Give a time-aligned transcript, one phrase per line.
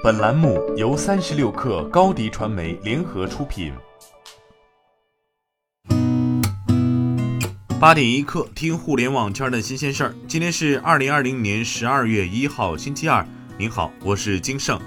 [0.00, 3.72] 本栏目由三十六氪高低传媒联合出品。
[7.80, 10.14] 八点一刻，听互联网圈的新鲜事儿。
[10.28, 13.26] 今天是二零二零年十二月一号，星期二。
[13.56, 14.80] 您好，我是金盛。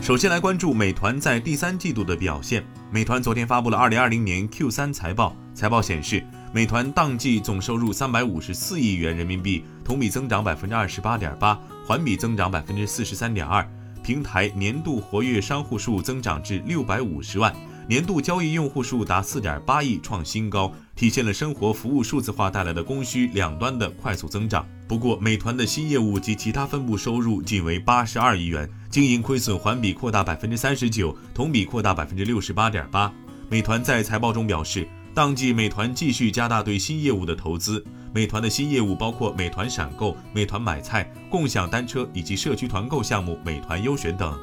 [0.00, 2.64] 首先来关注美团在第三季度的表现。
[2.90, 6.24] 美团昨天发布了二零二零年 Q 三财报，财报显示，
[6.54, 13.66] 美团当季总收入三百五十四亿元人民币，同比增长百分之二十八点八，环比增长百分之四十三点二。
[14.02, 17.54] 平台年度活跃商户数增长至六百五十万。
[17.88, 24.66] 年度交易用户数达四点八亿，创新高，体现了生活服务数字化带来的供需两端的快速增长。
[24.86, 33.10] 不过，美团的新业务及其他分部收入仅为八十二亿元，经营亏损环比扩大百分之三十九，同比扩大百分之六十八点八。
[33.48, 37.84] 美团在财报中表示，当季美团继续加大对新业务的投资。
[38.14, 44.38] 美团的新业务包括美团闪购、美团买菜、共享单车以及社区团购项目美团优选等。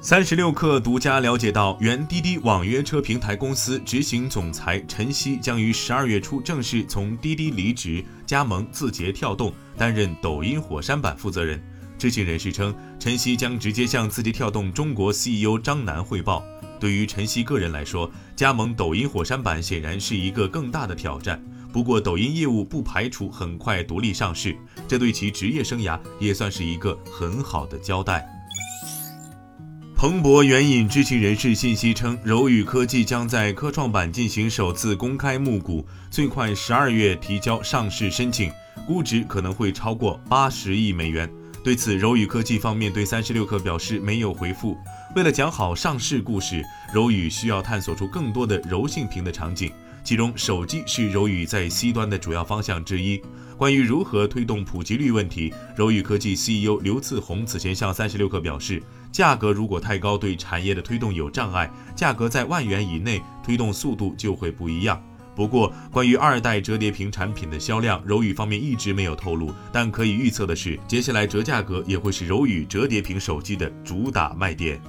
[0.00, 11.62] 三十六氪独家了解到，原滴滴网约车平台公司执行总裁陈曦将于十二月初正式从滴滴离职，加盟字节跳动，担任抖音火山版负责人。
[11.98, 16.44] 知情人士称，陈曦将直接向字节跳动中国 CEO 张楠汇报。
[16.78, 21.42] 对于陈曦个人来说，加盟抖音火山版显然是一个更大的挑战。
[21.70, 24.56] 不过，抖音业务不排除很快独立上市，
[24.88, 28.26] 这对其职业生涯也算是一个很好的交代。
[29.94, 38.50] 彭博援引知情人士信息称，柔宇科技将在科创板进行首次公开募股，最快十二月提交上市申请，
[38.86, 41.28] 估值可能会超过八十亿美元。
[41.68, 44.74] 对此，柔宇科技方面对三十六氪表示没有回复。
[45.14, 49.70] 为了讲好上市故事，柔宇需要探索出更多的柔性屏的场景。
[50.02, 53.20] 其中，手机是柔宇在 C 端的主要方向之一。
[53.58, 64.98] 关于如何推动普及率问题，柔宇科技 CEO 刘自宏此前向三十六氪表示，价格如果太高，对产业的推动有障碍；价格在万元以内，推动速度就会不一样。
[65.38, 69.54] 不过，关于二代折叠屏产品的销量，柔宇方面一直没有透露。
[69.72, 74.80] 但可以预测的是，接下来折价格也会是柔宇折叠屏手机的主打卖点。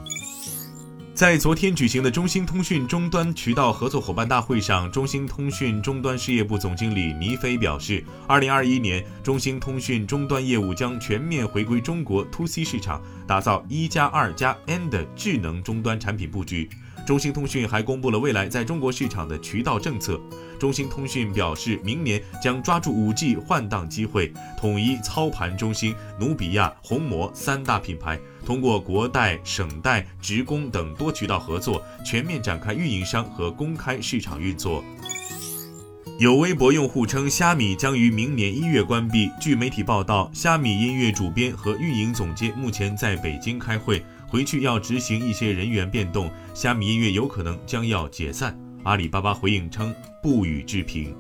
[1.13, 16.67] 在昨天举行的中兴通讯终端渠道合作伙伴大会上，中兴通讯终端事业部总经理倪飞表示，二零二一年中兴通讯终端业务将全面回归中国 to C 市场，打造一加二加 N 的智能终端产品布局。
[17.09, 20.21] 中兴通讯还公布了未来在中国市场的渠道政策。
[20.59, 34.83] 中兴通讯表示，明年将抓住 5G 换档机会，统一操盘中兴、努比亚、红魔三大品牌，通过国代、省代、职工等多渠道合作，全面展开运营商和公开市场运作。
[36.19, 39.31] 有微博用户称，虾米将于明年一月关闭。
[39.39, 44.03] 据媒体报道，虾米音乐主编和运营总监目前在北京开会。
[44.27, 48.53] 回去要执行一些人员变动，虾米音乐有可能将要解散。
[48.83, 51.15] 阿里巴巴回应称不予置评。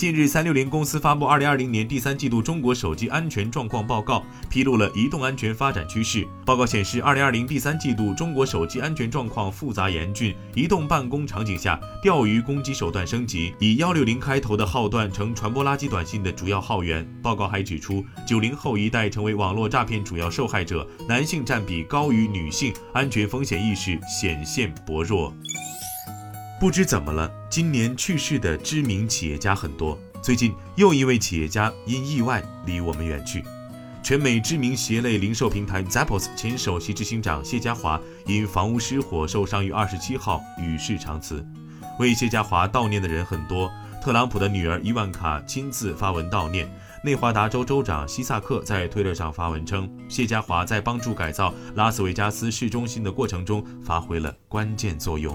[0.00, 6.26] 近日，三六零公司发布二零二零年第三季度中国手机安全状况报告，披露了移动安全发展趋势。
[6.46, 17.06] 报告显示，二零二零第三季度中国手机安全状况复杂严峻，移动办公场景下钓鱼攻击手段升级，以幺六零开头的号段成传播垃圾短信的主要号源。
[17.22, 25.30] 报告还指出，九零后一代成为网络诈骗主要受害者，男性占比高于女性，安全风险意识显现薄弱。
[26.60, 29.98] 不知怎么了，今年去世的知名企业家很多。
[30.20, 33.42] 最近又一位企业家因意外离我们远去。
[34.02, 41.42] 全美知名鞋类零售平台 Zappos 前首席执行长谢家华因房屋失火受伤于二十七号与世长辞。
[41.98, 43.72] 为谢家华悼念的人很多，
[44.02, 46.70] 特朗普的女儿伊万卡亲自发文悼念。
[47.02, 55.34] 内华达州州长西萨克在推特上发文称，谢家华在帮助改造拉斯维加斯市中心的过程中发挥了关键作用。